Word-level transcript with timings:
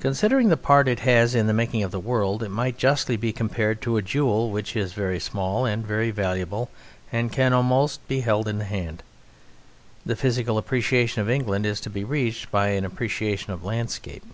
Considering 0.00 0.48
the 0.48 0.56
part 0.56 0.88
it 0.88 0.98
has 1.06 1.36
in 1.36 1.46
the 1.46 1.52
making 1.52 1.84
of 1.84 1.92
the 1.92 2.00
world, 2.00 2.42
it 2.42 2.48
might 2.48 2.76
justly 2.76 3.16
be 3.16 3.32
compared 3.32 3.80
to 3.80 3.96
a 3.96 4.02
jewel 4.02 4.50
which 4.50 4.74
is 4.74 4.92
very 4.92 5.20
small 5.20 5.64
and 5.64 5.86
very 5.86 6.10
valuable 6.10 6.68
and 7.12 7.30
can 7.30 7.52
almost 7.52 8.00
be 8.08 8.22
held 8.22 8.48
in 8.48 8.58
the 8.58 8.64
hand. 8.64 9.04
The 10.04 10.16
physical 10.16 10.58
appreciation 10.58 11.22
of 11.22 11.30
England 11.30 11.64
is 11.64 11.80
to 11.82 11.90
be 11.90 12.02
reached 12.02 12.50
by 12.50 12.70
an 12.70 12.84
appreciation 12.84 13.52
of 13.52 13.62
landscape. 13.62 14.24